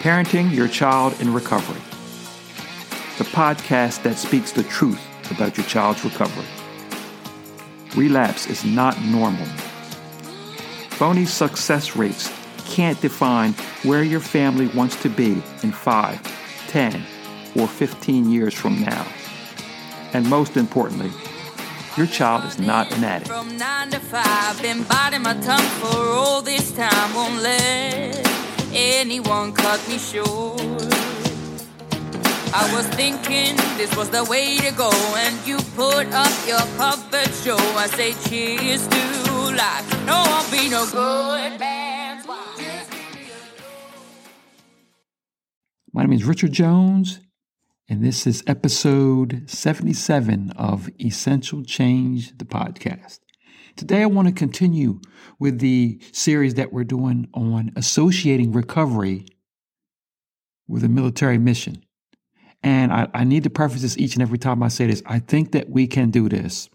Parenting 0.00 0.50
Your 0.50 0.66
Child 0.66 1.20
in 1.20 1.34
Recovery, 1.34 1.78
the 3.18 3.24
podcast 3.24 4.02
that 4.02 4.16
speaks 4.16 4.50
the 4.50 4.62
truth 4.62 4.98
about 5.30 5.58
your 5.58 5.66
child's 5.66 6.02
recovery. 6.02 6.46
Relapse 7.94 8.46
is 8.46 8.64
not 8.64 8.98
normal. 9.02 9.44
Phony 10.88 11.26
success 11.26 11.96
rates 11.96 12.32
can't 12.64 12.98
define 13.02 13.52
where 13.82 14.02
your 14.02 14.20
family 14.20 14.68
wants 14.68 14.96
to 15.02 15.10
be 15.10 15.42
in 15.62 15.70
5, 15.70 16.66
10, 16.68 17.04
or 17.56 17.68
15 17.68 18.30
years 18.30 18.54
from 18.54 18.80
now. 18.80 19.06
And 20.14 20.26
most 20.30 20.56
importantly, 20.56 21.10
your 21.98 22.06
child 22.06 22.46
is 22.46 22.58
not 22.58 22.90
an 22.96 23.04
addict. 23.04 23.30
From 23.30 23.54
nine 23.58 23.90
to 23.90 24.00
five, 24.00 24.62
been 24.62 24.82
biting 24.84 25.20
my 25.20 25.34
tongue 25.34 25.60
for 25.60 25.94
all 25.94 26.40
this 26.40 26.72
time. 26.72 27.14
Won't 27.14 27.42
let 27.42 28.39
anyone 28.72 29.52
cut 29.52 29.80
me 29.88 29.98
short. 29.98 30.60
I 32.52 32.68
was 32.74 32.86
thinking 32.96 33.56
this 33.76 33.94
was 33.96 34.10
the 34.10 34.24
way 34.24 34.58
to 34.58 34.72
go, 34.72 34.90
and 35.16 35.34
you 35.46 35.58
put 35.76 36.06
up 36.12 36.32
your 36.46 36.64
puppet 36.76 37.32
show. 37.42 37.58
I 37.76 37.86
say 37.86 38.12
cheers 38.28 38.86
to 38.88 39.02
life. 39.54 40.06
No, 40.06 40.16
I'll 40.16 40.50
be 40.50 40.68
no 40.68 40.84
good. 40.90 41.60
My 45.92 46.02
name 46.02 46.12
is 46.12 46.24
Richard 46.24 46.52
Jones 46.52 47.20
and 47.90 48.04
this 48.04 48.24
is 48.24 48.44
episode 48.46 49.42
77 49.50 50.52
of 50.52 50.88
Essential 51.00 51.64
Change, 51.64 52.38
the 52.38 52.44
podcast. 52.44 53.18
Today, 53.76 54.02
I 54.02 54.06
want 54.06 54.28
to 54.28 54.34
continue 54.34 55.00
with 55.38 55.58
the 55.58 56.00
series 56.12 56.54
that 56.54 56.72
we're 56.72 56.84
doing 56.84 57.28
on 57.34 57.72
associating 57.76 58.52
recovery 58.52 59.26
with 60.68 60.84
a 60.84 60.88
military 60.88 61.38
mission. 61.38 61.82
And 62.62 62.92
I, 62.92 63.08
I 63.14 63.24
need 63.24 63.44
to 63.44 63.50
preface 63.50 63.82
this 63.82 63.96
each 63.96 64.14
and 64.14 64.22
every 64.22 64.38
time 64.38 64.62
I 64.62 64.68
say 64.68 64.86
this. 64.86 65.02
I 65.06 65.18
think 65.18 65.52
that 65.52 65.70
we 65.70 65.86
can 65.86 66.10
do 66.10 66.28
this. 66.28 66.68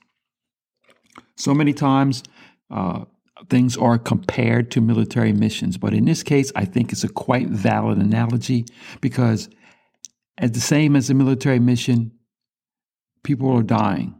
So 1.38 1.54
many 1.54 1.74
times, 1.74 2.24
uh, 2.72 3.06
things 3.50 3.78
are 3.78 3.98
compared 3.98 4.72
to 4.72 4.82
military 4.82 5.34
missions, 5.34 5.78
but 5.78 5.94
in 5.94 6.06
this 6.06 6.24
case, 6.24 6.52
I 6.56 6.66
think 6.66 6.92
it's 6.92 7.04
a 7.04 7.10
quite 7.10 7.50
valid 7.50 7.98
analogy 7.98 8.66
because 9.02 9.50
as 10.38 10.52
the 10.52 10.62
same 10.62 10.96
as 10.96 11.10
a 11.10 11.14
military 11.14 11.60
mission, 11.60 12.12
people 13.24 13.52
are 13.52 13.64
dying, 13.64 14.16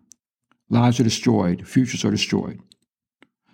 lives 0.70 1.00
are 1.00 1.04
destroyed, 1.04 1.68
futures 1.68 2.04
are 2.04 2.12
destroyed. 2.12 2.60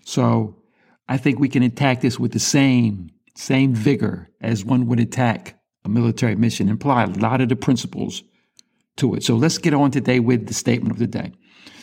So 0.04 0.62
I 1.08 1.18
think 1.18 1.40
we 1.40 1.50
can 1.50 1.64
attack 1.64 2.02
this 2.02 2.20
with 2.20 2.32
the 2.32 2.40
same 2.40 3.12
same 3.36 3.72
hmm. 3.72 3.82
vigor 3.82 4.30
as 4.42 4.66
one 4.66 4.88
would 4.88 5.00
attack 5.00 5.60
a 5.84 5.90
military 5.90 6.36
mission, 6.36 6.70
imply 6.70 7.04
a 7.04 7.08
lot 7.08 7.42
of 7.42 7.50
the 7.50 7.56
principles 7.56 8.24
to 8.98 9.16
it. 9.16 9.24
So 9.24 9.36
let's 9.36 9.58
get 9.58 9.74
on 9.74 9.92
today 9.92 10.20
with 10.20 10.48
the 10.48 10.54
statement 10.54 10.92
of 10.92 11.00
the 11.00 11.08
day. 11.08 11.32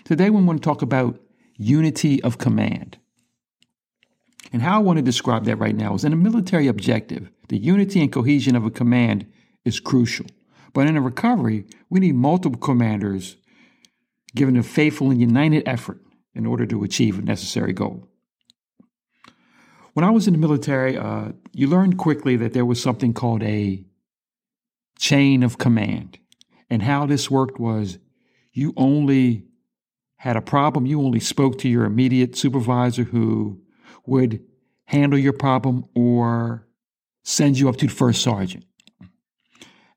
Today 0.05 0.31
we 0.31 0.43
want 0.43 0.63
to 0.63 0.65
talk 0.67 0.83
about 0.83 1.21
unity 1.57 2.23
of 2.23 2.39
command. 2.39 2.99
And 4.53 4.63
how 4.63 4.77
I 4.77 4.83
want 4.83 4.99
to 4.99 5.03
describe 5.03 5.45
that 5.45 5.57
right 5.57 5.75
now 5.75 5.95
is 5.95 6.05
in 6.05 6.13
a 6.13 6.17
military 6.17 6.69
objective, 6.69 7.31
the 7.49 7.59
unity 7.59 8.01
and 8.01 8.13
cohesion 8.13 8.57
of 8.57 8.65
a 8.65 8.71
command 8.71 9.27
is 9.65 9.81
crucial. 9.81 10.27
But 10.73 10.87
in 10.87 10.97
a 10.97 11.03
recovery, 11.03 11.67
we 11.91 12.01
need 12.01 12.15
multiple 12.15 12.61
commanders 12.61 13.37
giving 14.35 14.57
a 14.57 14.63
faithful 14.63 15.11
and 15.11 15.21
united 15.21 15.67
effort 15.67 16.01
in 16.35 16.47
order 16.47 16.67
to 16.67 16.85
achieve 16.85 17.19
a 17.19 17.23
necessary 17.23 17.73
goal. 17.73 18.08
When 19.99 20.05
I 20.05 20.11
was 20.11 20.29
in 20.29 20.33
the 20.33 20.39
military, 20.39 20.97
uh, 20.97 21.33
you 21.53 21.67
learned 21.67 21.99
quickly 21.99 22.37
that 22.37 22.53
there 22.53 22.65
was 22.65 22.81
something 22.81 23.13
called 23.13 23.43
a 23.43 23.85
chain 24.97 25.43
of 25.43 25.59
command. 25.59 26.21
And 26.71 26.83
how 26.83 27.05
this 27.05 27.33
worked 27.33 27.59
was 27.59 27.99
you 28.53 28.73
only 28.77 29.47
had 30.19 30.37
a 30.37 30.41
problem, 30.41 30.87
you 30.87 31.03
only 31.03 31.19
spoke 31.19 31.59
to 31.59 31.69
your 31.69 31.84
immediate 31.84 32.37
supervisor 32.37 33.03
who 33.03 33.61
would 34.06 34.41
handle 34.84 35.19
your 35.19 35.33
problem 35.33 35.84
or 35.97 36.69
send 37.25 37.59
you 37.59 37.69
up 37.69 37.75
to 37.78 37.89
the 37.89 37.93
first 37.93 38.22
sergeant. 38.22 38.67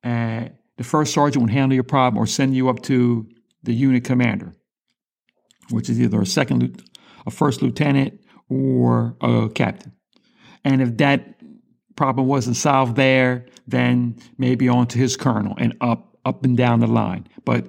The 0.02 0.50
first 0.82 1.14
sergeant 1.14 1.44
would 1.44 1.54
handle 1.54 1.76
your 1.76 1.84
problem 1.84 2.20
or 2.20 2.26
send 2.26 2.56
you 2.56 2.70
up 2.70 2.82
to 2.86 3.30
the 3.62 3.76
unit 3.76 4.04
commander, 4.04 4.56
which 5.70 5.92
is 5.92 6.02
either 6.02 6.20
a 6.20 6.26
second, 6.26 6.82
a 7.28 7.30
first 7.30 7.62
lieutenant, 7.62 8.20
or 8.50 9.16
a 9.22 9.48
captain. 9.48 9.94
And 10.64 10.82
if 10.82 10.98
that 10.98 11.36
problem 11.96 12.28
wasn't 12.28 12.58
solved 12.58 12.96
there, 12.96 13.46
then 13.68 14.16
maybe 14.38 14.68
on 14.70 14.88
to 14.88 14.98
his 14.98 15.18
colonel 15.18 15.56
and 15.58 15.76
up, 15.82 16.18
up 16.26 16.44
and 16.44 16.58
down 16.58 16.80
the 16.80 16.88
line. 16.88 17.28
But 17.46 17.68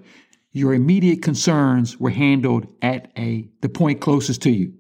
your 0.53 0.75
immediate 0.75 1.23
concerns 1.23 1.99
were 1.99 2.11
handled 2.11 2.67
at 2.83 3.11
a 3.17 3.49
the 3.63 3.69
point 3.69 4.01
closest 4.01 4.43
to 4.43 4.51
you, 4.51 4.75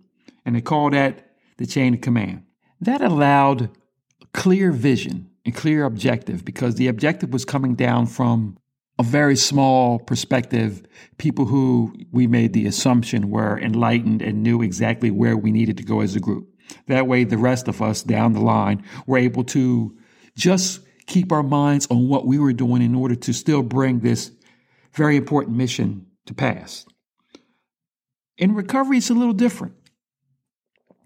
and 0.44 0.54
they 0.54 0.60
call 0.60 0.90
that 0.90 1.30
the 1.56 1.66
chain 1.66 1.94
of 1.94 2.00
command. 2.00 2.44
That 2.80 3.00
allowed 3.00 3.70
clear 4.34 4.72
vision 4.72 5.30
and 5.44 5.54
clear 5.54 5.84
objective 5.84 6.44
because 6.44 6.74
the 6.74 6.88
objective 6.88 7.32
was 7.32 7.44
coming 7.44 7.74
down 7.74 8.06
from 8.06 8.56
a 8.98 9.02
very 9.02 9.36
small 9.36 9.98
perspective, 9.98 10.82
people 11.18 11.46
who 11.46 11.94
we 12.12 12.26
made 12.26 12.52
the 12.52 12.66
assumption 12.66 13.30
were 13.30 13.58
enlightened 13.58 14.22
and 14.22 14.42
knew 14.42 14.62
exactly 14.62 15.10
where 15.10 15.36
we 15.36 15.50
needed 15.50 15.76
to 15.78 15.82
go 15.82 16.00
as 16.00 16.14
a 16.14 16.20
group. 16.20 16.48
That 16.86 17.06
way, 17.06 17.24
the 17.24 17.38
rest 17.38 17.68
of 17.68 17.82
us 17.82 18.02
down 18.02 18.32
the 18.32 18.40
line 18.40 18.84
were 19.06 19.18
able 19.18 19.44
to 19.44 19.96
just 20.36 20.80
keep 21.06 21.32
our 21.32 21.42
minds 21.42 21.86
on 21.90 22.08
what 22.08 22.26
we 22.26 22.38
were 22.38 22.52
doing 22.52 22.82
in 22.82 22.94
order 22.94 23.14
to 23.14 23.32
still 23.32 23.62
bring 23.62 24.00
this 24.00 24.30
very 24.94 25.16
important 25.16 25.56
mission 25.56 26.06
to 26.26 26.34
pass. 26.34 26.86
In 28.38 28.54
recovery, 28.54 28.98
it's 28.98 29.10
a 29.10 29.14
little 29.14 29.34
different. 29.34 29.74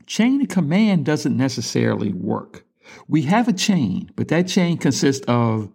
Chain 0.06 0.40
of 0.40 0.48
command 0.48 1.04
doesn't 1.04 1.36
necessarily 1.36 2.12
work. 2.12 2.64
We 3.08 3.22
have 3.22 3.48
a 3.48 3.52
chain, 3.52 4.10
but 4.14 4.28
that 4.28 4.46
chain 4.46 4.78
consists 4.78 5.24
of, 5.26 5.72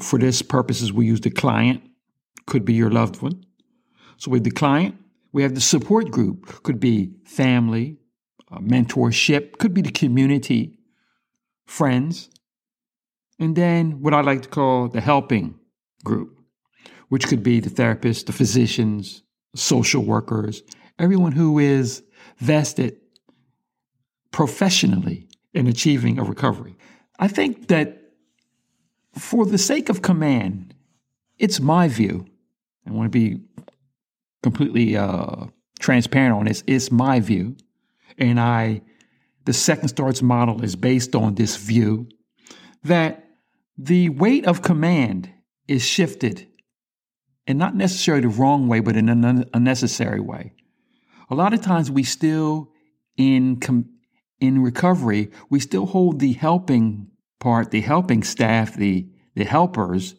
for 0.00 0.18
this 0.18 0.42
purposes, 0.42 0.92
we 0.92 1.06
use 1.06 1.20
the 1.20 1.30
client, 1.30 1.82
could 2.46 2.64
be 2.64 2.74
your 2.74 2.90
loved 2.90 3.22
one. 3.22 3.44
So 4.16 4.30
with 4.30 4.42
the 4.42 4.50
client, 4.50 4.96
we 5.32 5.42
have 5.42 5.54
the 5.54 5.60
support 5.60 6.10
group, 6.10 6.62
could 6.64 6.80
be 6.80 7.12
family, 7.24 7.98
mentorship, 8.60 9.58
could 9.58 9.74
be 9.74 9.82
the 9.82 9.90
community, 9.90 10.78
friends. 11.66 12.28
And 13.38 13.56
then 13.56 14.00
what 14.00 14.14
I 14.14 14.20
like 14.20 14.42
to 14.42 14.48
call 14.48 14.88
the 14.88 15.00
helping 15.00 15.58
group, 16.04 16.38
which 17.08 17.26
could 17.26 17.42
be 17.42 17.60
the 17.60 17.70
therapists, 17.70 18.26
the 18.26 18.32
physicians, 18.32 19.22
social 19.54 20.02
workers, 20.02 20.62
everyone 20.98 21.32
who 21.32 21.58
is 21.58 22.02
vested 22.38 22.96
professionally 24.30 25.28
in 25.54 25.66
achieving 25.66 26.18
a 26.18 26.24
recovery. 26.24 26.76
I 27.18 27.28
think 27.28 27.68
that 27.68 27.98
for 29.14 29.44
the 29.44 29.58
sake 29.58 29.88
of 29.88 30.02
command, 30.02 30.74
it's 31.38 31.60
my 31.60 31.88
view. 31.88 32.26
I 32.86 32.90
want 32.92 33.12
to 33.12 33.18
be 33.18 33.40
completely 34.42 34.96
uh, 34.96 35.46
transparent 35.78 36.34
on 36.34 36.44
this. 36.46 36.64
It's 36.66 36.90
my 36.90 37.20
view, 37.20 37.56
and 38.18 38.38
I, 38.38 38.82
the 39.44 39.52
second 39.52 39.88
starts 39.88 40.22
model 40.22 40.62
is 40.62 40.76
based 40.76 41.14
on 41.14 41.34
this 41.34 41.56
view 41.56 42.08
that 42.84 43.24
the 43.76 44.08
weight 44.10 44.46
of 44.46 44.62
command 44.62 45.30
is 45.68 45.84
shifted, 45.84 46.46
and 47.46 47.58
not 47.58 47.74
necessarily 47.74 48.22
the 48.22 48.28
wrong 48.28 48.68
way, 48.68 48.80
but 48.80 48.96
in 48.96 49.08
an 49.08 49.48
unnecessary 49.52 50.20
way. 50.20 50.54
A 51.30 51.34
lot 51.34 51.54
of 51.54 51.62
times 51.62 51.90
we 51.90 52.02
still 52.02 52.70
in 53.16 53.58
com- 53.60 53.88
in 54.40 54.60
recovery, 54.62 55.30
we 55.50 55.60
still 55.60 55.86
hold 55.86 56.18
the 56.18 56.32
helping 56.32 57.06
part, 57.38 57.70
the 57.70 57.80
helping 57.80 58.24
staff, 58.24 58.74
the, 58.74 59.08
the 59.36 59.44
helpers 59.44 60.16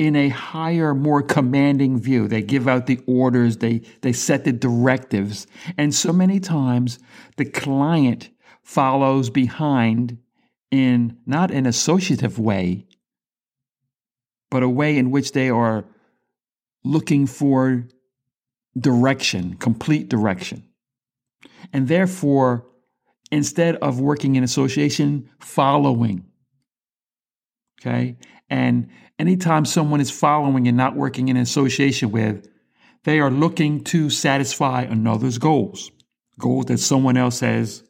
in 0.00 0.16
a 0.16 0.30
higher, 0.30 0.94
more 0.94 1.22
commanding 1.22 2.00
view. 2.00 2.26
They 2.26 2.40
give 2.40 2.66
out 2.66 2.86
the 2.86 3.02
orders, 3.06 3.58
they, 3.58 3.82
they 4.00 4.14
set 4.14 4.44
the 4.44 4.52
directives. 4.52 5.46
And 5.76 5.94
so 5.94 6.10
many 6.10 6.40
times 6.40 6.98
the 7.36 7.44
client 7.44 8.30
follows 8.62 9.28
behind 9.28 10.16
in 10.70 11.18
not 11.26 11.50
an 11.50 11.66
associative 11.66 12.38
way, 12.38 12.86
but 14.50 14.62
a 14.62 14.70
way 14.70 14.96
in 14.96 15.10
which 15.10 15.32
they 15.32 15.50
are 15.50 15.84
looking 16.82 17.26
for 17.26 17.86
direction, 18.78 19.52
complete 19.56 20.08
direction. 20.08 20.66
And 21.74 21.88
therefore, 21.88 22.66
instead 23.30 23.76
of 23.76 24.00
working 24.00 24.36
in 24.36 24.44
association, 24.44 25.28
following. 25.40 26.24
Okay. 27.82 28.16
And 28.48 28.88
anytime 29.20 29.66
someone 29.66 30.00
is 30.00 30.10
following 30.10 30.66
and 30.66 30.76
not 30.76 30.96
working 30.96 31.28
in 31.28 31.36
association 31.36 32.10
with, 32.10 32.48
they 33.04 33.20
are 33.20 33.30
looking 33.30 33.84
to 33.84 34.08
satisfy 34.08 34.82
another's 34.82 35.36
goals, 35.36 35.90
goals 36.38 36.66
that 36.66 36.78
someone 36.78 37.18
else 37.18 37.40
has 37.40 37.84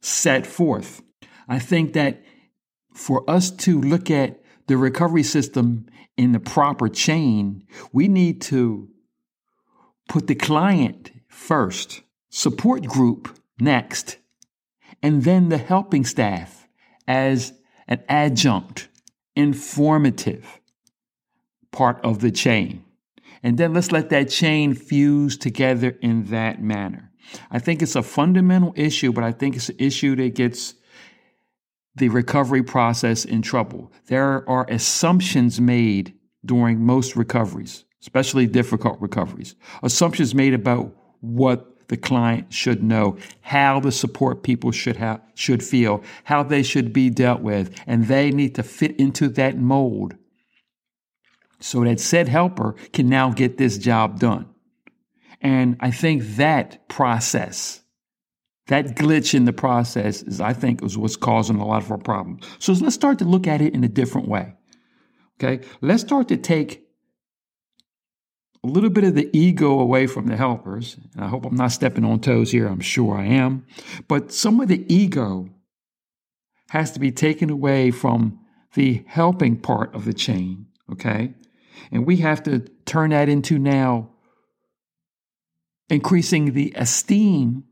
set 0.00 0.46
forth. 0.46 1.02
I 1.48 1.58
think 1.58 1.92
that 1.94 2.22
for 2.94 3.28
us 3.28 3.50
to 3.50 3.80
look 3.80 4.10
at 4.10 4.40
the 4.68 4.76
recovery 4.76 5.24
system 5.24 5.86
in 6.16 6.30
the 6.32 6.40
proper 6.40 6.88
chain, 6.88 7.64
we 7.92 8.06
need 8.06 8.40
to 8.42 8.88
put 10.08 10.28
the 10.28 10.34
client 10.36 11.10
first, 11.28 12.02
support 12.30 12.84
group 12.84 13.36
next, 13.58 14.18
and 15.02 15.24
then 15.24 15.48
the 15.48 15.58
helping 15.58 16.04
staff 16.04 16.68
as 17.08 17.52
an 17.88 18.02
adjunct, 18.08 18.88
informative 19.34 20.60
part 21.76 22.02
of 22.02 22.20
the 22.20 22.30
chain. 22.30 22.82
And 23.42 23.58
then 23.58 23.74
let's 23.74 23.92
let 23.92 24.08
that 24.08 24.30
chain 24.30 24.72
fuse 24.72 25.36
together 25.36 25.94
in 26.00 26.24
that 26.30 26.62
manner. 26.62 27.12
I 27.50 27.58
think 27.58 27.82
it's 27.82 27.96
a 27.96 28.02
fundamental 28.02 28.72
issue, 28.76 29.12
but 29.12 29.24
I 29.24 29.32
think 29.32 29.56
it's 29.56 29.68
an 29.68 29.76
issue 29.78 30.16
that 30.16 30.34
gets 30.34 30.74
the 31.94 32.08
recovery 32.08 32.62
process 32.62 33.26
in 33.26 33.42
trouble. 33.42 33.92
There 34.06 34.48
are 34.48 34.66
assumptions 34.70 35.60
made 35.60 36.14
during 36.46 36.80
most 36.80 37.14
recoveries, 37.14 37.84
especially 38.00 38.46
difficult 38.46 38.98
recoveries. 39.02 39.54
Assumptions 39.82 40.34
made 40.34 40.54
about 40.54 40.96
what 41.20 41.88
the 41.88 41.98
client 41.98 42.54
should 42.54 42.82
know, 42.82 43.18
how 43.42 43.80
the 43.80 43.92
support 43.92 44.42
people 44.42 44.70
should 44.70 44.96
have 44.96 45.20
should 45.34 45.62
feel, 45.62 46.02
how 46.24 46.42
they 46.42 46.62
should 46.62 46.94
be 46.94 47.10
dealt 47.10 47.42
with, 47.42 47.78
and 47.86 48.06
they 48.06 48.30
need 48.30 48.54
to 48.54 48.62
fit 48.62 48.96
into 48.96 49.28
that 49.28 49.58
mold 49.58 50.14
so 51.60 51.84
that 51.84 52.00
said 52.00 52.28
helper 52.28 52.74
can 52.92 53.08
now 53.08 53.30
get 53.30 53.58
this 53.58 53.78
job 53.78 54.18
done. 54.18 54.48
And 55.40 55.76
I 55.80 55.90
think 55.90 56.22
that 56.36 56.88
process, 56.88 57.82
that 58.68 58.96
glitch 58.96 59.34
in 59.34 59.44
the 59.44 59.52
process 59.52 60.22
is, 60.22 60.40
I 60.40 60.52
think, 60.52 60.82
is 60.82 60.98
what's 60.98 61.16
causing 61.16 61.56
a 61.56 61.66
lot 61.66 61.82
of 61.82 61.90
our 61.90 61.98
problems. 61.98 62.44
So 62.58 62.72
let's 62.72 62.94
start 62.94 63.18
to 63.20 63.24
look 63.24 63.46
at 63.46 63.60
it 63.60 63.74
in 63.74 63.84
a 63.84 63.88
different 63.88 64.28
way. 64.28 64.54
Okay. 65.38 65.66
Let's 65.80 66.02
start 66.02 66.28
to 66.28 66.36
take 66.36 66.82
a 68.64 68.66
little 68.66 68.90
bit 68.90 69.04
of 69.04 69.14
the 69.14 69.30
ego 69.36 69.78
away 69.78 70.06
from 70.06 70.26
the 70.26 70.36
helpers. 70.36 70.96
And 71.14 71.24
I 71.24 71.28
hope 71.28 71.44
I'm 71.44 71.54
not 71.54 71.72
stepping 71.72 72.04
on 72.04 72.20
toes 72.20 72.50
here. 72.50 72.66
I'm 72.66 72.80
sure 72.80 73.16
I 73.16 73.26
am. 73.26 73.66
But 74.08 74.32
some 74.32 74.60
of 74.60 74.68
the 74.68 74.84
ego 74.92 75.50
has 76.70 76.90
to 76.92 77.00
be 77.00 77.12
taken 77.12 77.50
away 77.50 77.90
from 77.90 78.40
the 78.74 79.04
helping 79.06 79.58
part 79.58 79.94
of 79.94 80.04
the 80.04 80.14
chain. 80.14 80.66
Okay. 80.90 81.34
And 81.90 82.06
we 82.06 82.18
have 82.18 82.42
to 82.44 82.60
turn 82.84 83.10
that 83.10 83.28
into 83.28 83.58
now 83.58 84.10
increasing 85.88 86.52
the 86.52 86.72
esteem 86.76 87.64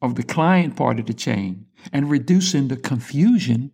of 0.00 0.14
the 0.14 0.22
client 0.22 0.76
part 0.76 0.98
of 0.98 1.06
the 1.06 1.14
chain 1.14 1.66
and 1.92 2.10
reducing 2.10 2.68
the 2.68 2.76
confusion 2.76 3.72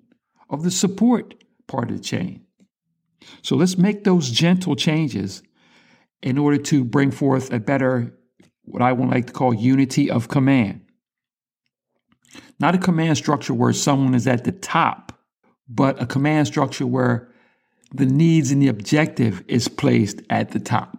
of 0.49 0.63
the 0.63 0.71
support 0.71 1.35
part 1.67 1.91
of 1.91 1.97
the 1.97 2.03
chain. 2.03 2.45
So 3.43 3.57
let's 3.57 3.79
make 3.79 4.05
those 4.05 4.31
gentle 4.31 4.77
changes 4.77 5.43
in 6.23 6.39
order 6.39 6.59
to 6.59 6.85
bring 6.85 7.11
forth 7.11 7.53
a 7.53 7.59
better, 7.59 8.15
what 8.63 8.83
I 8.83 8.93
would 8.93 9.09
like 9.09 9.27
to 9.27 9.33
call 9.33 9.55
unity 9.55 10.11
of 10.11 10.29
command. 10.29 10.83
Not 12.59 12.75
a 12.75 12.79
command 12.79 13.17
structure 13.17 13.55
where 13.55 13.73
someone 13.73 14.15
is 14.15 14.27
at 14.27 14.45
the 14.45 14.53
top, 14.53 15.19
but 15.69 16.01
a 16.01 16.07
command 16.07 16.47
structure 16.47 16.87
where 16.87 17.33
the 17.93 18.07
needs 18.07 18.51
and 18.51 18.63
the 18.63 18.69
objective 18.69 19.43
is 19.49 19.69
placed 19.69 20.23
at 20.31 20.51
the 20.51 20.61
top. 20.61 20.97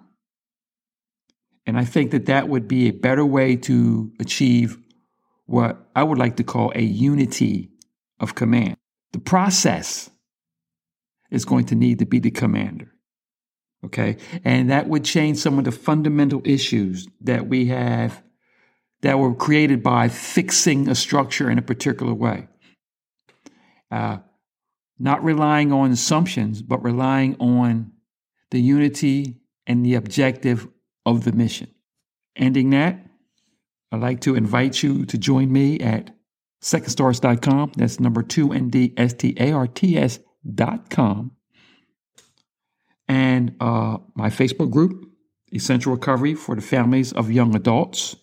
And 1.65 1.77
I 1.77 1.85
think 1.85 2.11
that 2.11 2.25
that 2.25 2.49
would 2.49 2.67
be 2.67 2.87
a 2.87 2.91
better 2.91 3.25
way 3.25 3.55
to 3.55 4.11
achieve 4.19 4.77
what 5.45 5.89
I 5.95 6.03
would 6.03 6.17
like 6.17 6.37
to 6.37 6.43
call 6.43 6.71
a 6.75 6.81
unity 6.81 7.69
of 8.19 8.35
command. 8.35 8.77
The 9.13 9.19
process 9.19 10.09
is 11.29 11.45
going 11.45 11.65
to 11.65 11.75
need 11.75 11.99
to 11.99 12.05
be 12.05 12.19
the 12.19 12.31
commander. 12.31 12.91
Okay. 13.85 14.17
And 14.43 14.69
that 14.69 14.87
would 14.87 15.03
change 15.03 15.37
some 15.37 15.57
of 15.57 15.65
the 15.65 15.71
fundamental 15.71 16.41
issues 16.45 17.07
that 17.21 17.47
we 17.47 17.67
have 17.67 18.21
that 19.01 19.17
were 19.17 19.33
created 19.33 19.81
by 19.81 20.07
fixing 20.07 20.87
a 20.87 20.95
structure 20.95 21.49
in 21.49 21.57
a 21.57 21.63
particular 21.63 22.13
way. 22.13 22.47
Uh, 23.89 24.19
not 25.01 25.23
relying 25.23 25.71
on 25.71 25.91
assumptions, 25.91 26.61
but 26.61 26.83
relying 26.83 27.35
on 27.39 27.91
the 28.51 28.61
unity 28.61 29.41
and 29.65 29.85
the 29.85 29.95
objective 29.95 30.67
of 31.05 31.23
the 31.23 31.31
mission. 31.31 31.69
Ending 32.35 32.69
that, 32.69 33.03
I'd 33.91 33.99
like 33.99 34.21
to 34.21 34.35
invite 34.35 34.83
you 34.83 35.05
to 35.07 35.17
join 35.17 35.51
me 35.51 35.79
at 35.79 36.15
secondstarts.com. 36.61 37.71
That's 37.75 37.99
number 37.99 38.21
two 38.21 38.53
N 38.53 38.69
D 38.69 38.93
S 38.95 39.13
T 39.13 39.35
A 39.39 39.51
R 39.51 39.67
T 39.67 39.97
S.com. 39.97 41.31
And 43.07 43.55
uh, 43.59 43.97
my 44.15 44.29
Facebook 44.29 44.69
group, 44.69 45.09
Essential 45.53 45.93
Recovery 45.93 46.35
for 46.35 46.55
the 46.55 46.61
Families 46.61 47.11
of 47.11 47.31
Young 47.31 47.55
Adults. 47.55 48.15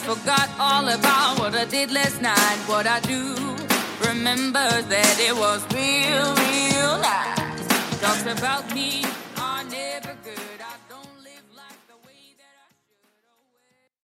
Forgot 0.08 0.48
all 0.58 0.88
about 0.88 1.38
what 1.38 1.54
I 1.54 1.66
did 1.66 1.90
last 1.90 2.22
night. 2.22 2.58
What 2.66 2.86
I 2.86 2.98
do 3.00 3.34
remember 4.08 4.66
that 4.94 5.16
it 5.20 5.36
was 5.36 5.60
real, 5.74 6.32
real 6.48 6.96
nice. 6.98 8.00
Talks 8.00 8.24
about 8.24 8.74
me. 8.74 9.17